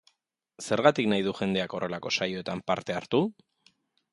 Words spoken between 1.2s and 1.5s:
du